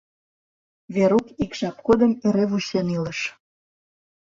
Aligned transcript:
Верук 0.95 1.27
ик 1.43 1.51
жап 1.59 1.77
годым 1.87 2.11
эре 2.27 2.45
вучен 2.49 2.87
илыш. 2.97 3.19